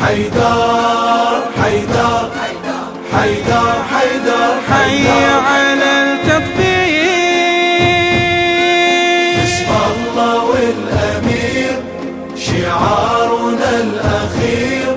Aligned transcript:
حيدر 0.00 1.42
حيدر 1.62 2.30
حيدر. 3.12 3.78
حيدر 3.92 4.54
حي 4.70 5.08
على 5.08 5.90
التطبيق 6.02 6.98
بسم 9.42 9.70
الله 9.90 10.44
والأمير 10.44 11.76
شعارنا 12.36 13.70
الأخير 13.80 14.96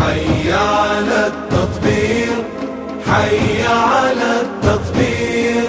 حي 0.00 0.52
على 0.52 1.26
التطبير 1.26 2.36
حي 3.12 3.66
على 3.66 4.30
التطبير 4.40 5.64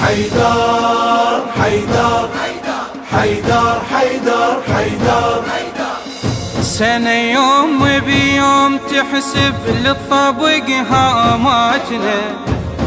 حيدر 0.00 1.42
حيدر 1.62 2.28
حيدر 3.16 3.80
حيدر 3.92 4.62
حيدر. 4.74 5.42
سنة 6.62 7.10
يوم 7.10 7.78
بيوم 8.06 8.78
تحسب 8.78 9.54
للطبق 9.84 10.68
هاماتنا. 10.90 12.20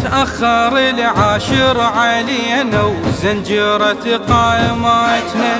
تأخر 0.03 0.77
العاشر 0.77 1.81
علينا 1.81 2.83
وزنجرة 2.83 4.21
قاماتنا 4.29 5.53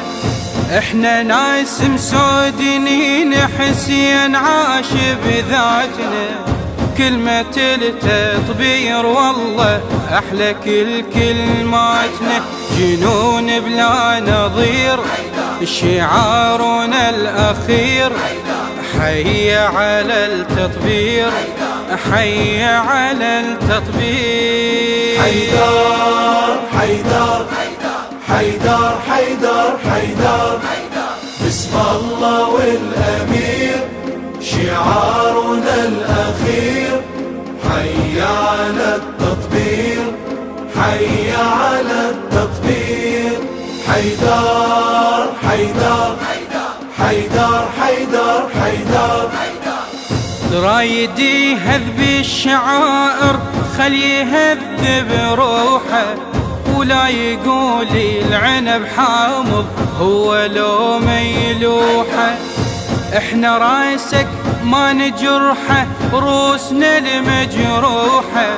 إحنا 0.78 1.24
ناس 1.24 1.82
مسودين 1.82 3.36
حسين 3.36 4.36
عاش 4.36 4.92
بذاتنا. 5.26 6.59
كلمة 7.00 7.58
التطبير 7.58 9.06
والله 9.06 9.82
أحلى 10.14 10.56
كل 10.66 11.04
كلماتنا. 11.14 12.38
جنون 12.78 13.60
بلا 13.60 14.20
نظير 14.20 15.00
شعارنا 15.64 17.10
الأخير. 17.10 18.12
حي 19.00 19.56
على 19.56 20.26
التطبير 20.26 21.32
حي 22.12 22.64
على 22.64 23.40
التطبير. 23.40 25.22
حيدر 25.22 26.60
حيدر 26.80 27.46
حيدر 28.28 28.94
حيدر 29.10 29.78
حيدر 29.90 30.60
بسم 30.64 30.89
حيدر 43.90 45.34
حيدر 45.48 46.16
حيدر 47.00 47.66
حيدر 47.80 48.50
حيدر. 48.62 49.30
رايدي 50.54 51.52
يهذب 51.52 52.00
الشعائر 52.00 53.40
خلي 53.78 54.20
يهذب 54.20 55.40
روحه 55.40 56.16
ولا 56.76 57.08
يقول 57.08 57.88
العنب 57.96 58.86
حامض 58.98 59.66
هو 60.00 60.46
لو 60.46 61.00
ما 61.00 61.22
يلوحه. 61.22 62.36
إحنا 63.18 63.58
رأسك 63.58 64.28
ما 64.64 64.94
نجرحه 64.94 65.88
روسنا 66.14 66.98
المجروحه 66.98 68.58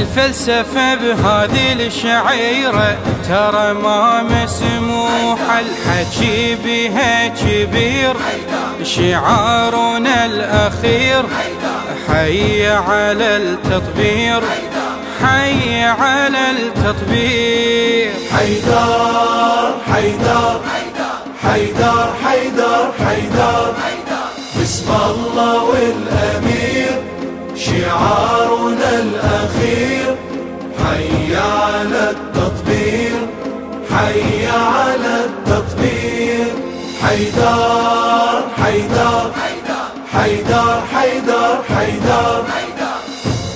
الفلسفة 0.00 0.94
بهذه 0.94 1.72
الشعيرة 1.72 2.96
ترى 3.28 3.74
ما 3.74 4.22
مسموحة 4.22 5.60
الحكي 5.60 6.54
بها 6.54 7.28
كبير. 7.28 8.14
شعارنا 8.82 10.26
الأخير 10.26 11.22
حي 12.08 12.68
على 12.70 13.36
التطبير 13.36 14.40
حي 15.22 15.84
على 15.84 16.50
التطبير. 16.50 18.10
حيدر 18.38 19.74
حيدر 19.92 20.60
حيدر 21.42 22.12
حيدر 22.24 22.92
حيدر 23.04 23.74
بسم 24.60 24.88
الله 25.10 25.62
والأمير 25.62 26.49
حيدر 37.20 38.42
حيدر 38.62 39.32
حيدر 40.12 40.82
حيدر 40.94 41.62
حيدر. 41.68 42.44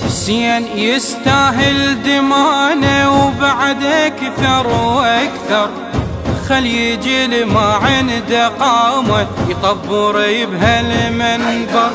حسين 0.05 0.67
يستاهل 0.77 2.03
دمانه 2.03 3.27
وبعد 3.27 3.83
أكثر 3.83 4.67
وأكثر. 4.67 5.69
خل 6.49 6.65
يجي 6.65 7.45
ما 7.45 7.79
عنده 7.83 8.47
قامه 8.47 9.27
يطبر 9.49 10.13
بهالمنبر. 10.51 11.91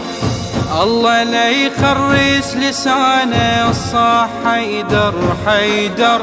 الله 0.83 1.23
لا 1.23 1.49
يخرس 1.49 2.57
لسانه 2.57 3.71
الصاح 3.71 4.29
حيدر 4.47 5.15
حيدر. 5.47 6.21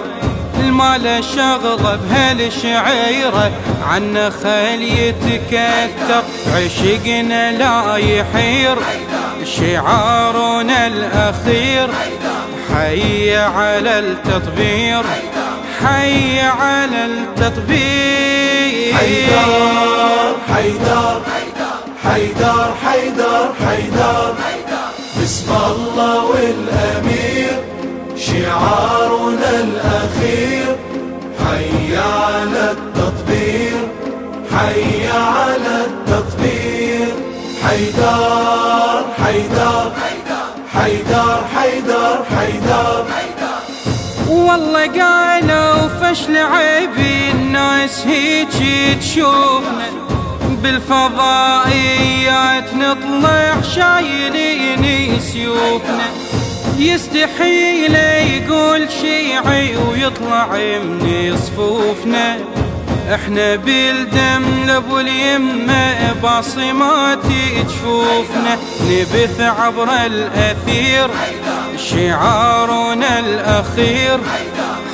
المال 0.60 1.24
شغله 1.36 1.96
بهالشعيرة 1.96 3.52
عنا 3.88 4.30
خل 4.30 4.82
يتكتر 4.82 6.24
عشقنا 6.56 7.52
لا 7.52 7.98
يحير 7.98 8.76
شعارنا 9.46 10.88
الأخير 10.88 11.88
حي 12.74 13.38
على 13.38 14.00
التطبير 14.00 15.04
حي 15.84 16.40
على 16.40 17.06
التطبير. 17.06 18.96
حيدر 18.96 20.36
حيدر 20.54 21.22
حيدر 22.04 22.74
حيدر 22.86 23.54
حيدر 23.68 24.36
بسم 25.22 25.52
الله 25.52 26.26
والأمير 26.26 27.64
شعارنا 28.18 28.97
حيدر 39.24 39.92
حيدر 40.74 41.38
حيدر 41.56 42.26
حيدر 42.38 43.06
حيدر. 43.16 43.58
والله 44.30 44.88
قالوا 44.88 45.88
فشل 45.88 46.38
عيبي 46.38 47.32
الناس 47.32 48.06
هيجي 48.08 48.96
تشوفنا. 48.96 49.90
بالفضائيات 50.64 51.94
نطلع 52.74 53.62
شايلين 53.62 55.20
سيوفنا. 55.20 56.08
يستحيل 56.78 57.96
يقول 57.96 58.92
شيعي 59.02 59.76
ويطلع 59.78 60.48
من 60.52 61.38
صفوفنا. 61.38 62.38
إحنا 63.14 63.56
بالدم 63.56 64.66
لابو 64.68 65.00
اليمة 65.00 66.14
باصمات 66.24 67.26
جفوفنا 67.58 68.58
نبث 68.90 69.42
عبر 69.42 69.90
الأثير 70.06 71.10
شعارنا 71.78 73.20
الأخير. 73.20 74.20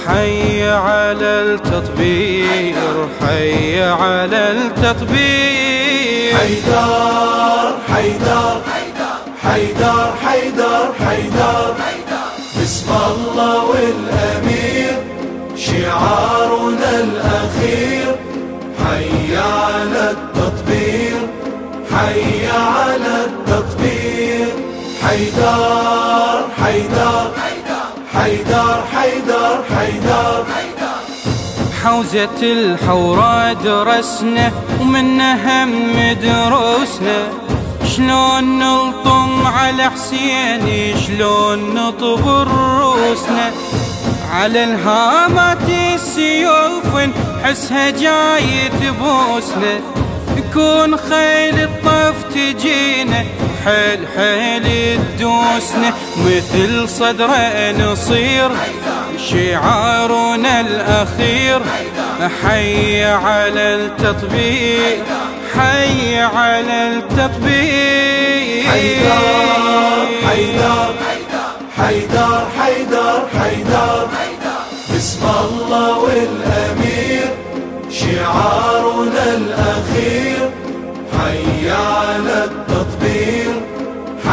حي 0.07 0.69
على 0.69 1.25
التطبير 1.25 3.07
حي 3.21 3.83
على 3.83 4.51
التطبير. 4.51 6.37
حيدر 6.37 7.75
حيدر 7.93 8.61
حيدر 9.43 10.13
حيدر 10.25 10.93
حيدر. 11.05 11.75
بسم 12.61 12.89
الله 12.91 13.63
والأمير 13.65 14.95
شعارنا 15.57 16.91
الأخير. 16.99 18.02
حي 22.03 22.47
على 22.47 23.25
التطبير 23.25 24.47
حيدر 25.03 26.47
حيدر 26.63 27.31
حيدر 28.13 28.83
حيدر 28.93 29.63
حيدر. 29.75 30.45
حوزة 31.83 32.41
الحورة 32.41 33.53
درسنا 33.53 34.51
ومنها 34.81 35.63
هم 35.63 36.15
دروسنا. 36.23 37.19
شلون 37.95 38.59
نلطم 38.59 39.47
على 39.47 39.83
حسين 39.89 40.95
شلون 41.07 41.75
نطبر 41.75 42.47
روسنا 42.47 43.51
على 44.33 44.63
الهامات 44.63 45.69
السيوف 45.95 46.91
حسها 47.43 47.89
جاي 47.89 48.69
تبوسنا. 48.69 50.02
يكون 50.53 50.97
خيل 50.97 51.59
الطف 51.63 52.15
تجينا 52.33 53.25
حيل 53.65 54.07
حيل 54.17 54.99
تدوسنا 55.17 55.93
مثل 56.17 56.89
صدره 56.89 57.71
نصير 57.71 58.49
شعارنا 59.29 60.61
الأخير. 60.61 61.59
حي 62.43 63.03
على 63.03 63.75
التطبيق 63.75 65.03
حي 65.55 66.19
على 66.21 66.87
التطبيق. 66.87 68.71
حيدر 68.71 69.33
حيدر 70.27 70.93
حيدر 71.77 72.47
حيدر 72.59 73.27
حيدر. 73.39 74.07
بسم 74.95 75.23
الله 75.25 75.97
والأمير 75.97 77.27
شعارنا 77.91 78.72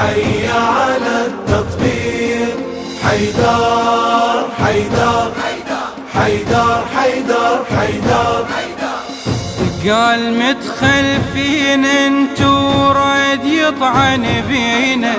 حي 0.01 0.49
على 0.49 1.27
التطبير 1.27 2.55
حيدر 3.05 4.49
حيدر 4.65 5.33
حيدر 6.15 6.85
حيدر 6.95 7.65
حيدر. 7.77 8.47
قال 9.91 10.39
متخلفين 10.39 11.85
انتو 11.85 12.93
راد 12.93 13.45
يطعن 13.45 14.27
بينا. 14.49 15.15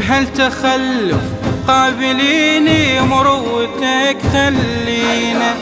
بهالتخلف 0.00 1.24
قابليني 1.68 3.00
مروتك 3.00 4.16
خلينا. 4.32 5.54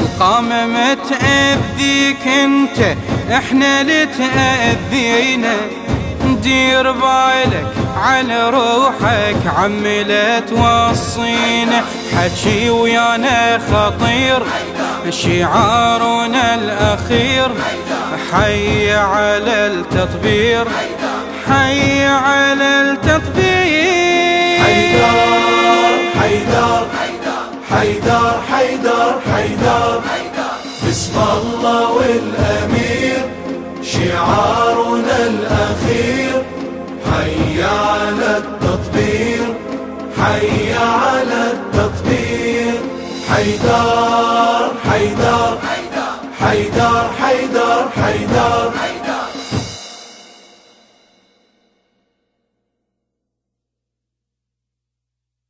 القامة 0.00 0.94
تأذيك 0.94 2.28
انت 2.28 2.96
إحنا 3.32 3.80
اللي 3.80 4.06
تأذينا 4.06 5.54
دير 6.42 6.92
بالك 6.92 7.81
على 7.96 8.50
روحك 8.50 9.36
عمي 9.56 10.04
لا 10.04 10.40
توصينا 10.40 11.84
حكي 12.16 12.70
ويانا 12.70 13.58
خطير 13.58 14.42
شعارنا 15.10 16.54
الأخير. 16.54 17.48
حي 18.32 18.92
على 18.92 19.66
التطبير 19.66 20.64
حي 21.48 22.04
على 22.04 22.80
التطبير. 22.80 24.62
حيدر 24.64 25.26
حيدر 26.20 26.86
حيدر 27.70 28.40
حيدر 28.52 29.20
حيدر. 29.32 30.00
بسم 30.88 31.16
الله 31.36 31.90
والأمير 31.90 33.22
شعارنا 33.82 34.71
التطبير 42.52 42.80
حيدر 43.30 44.70
حيدر 44.90 45.58
حيدر 46.40 47.10
حيدر 47.20 47.88
حيدر. 47.96 48.91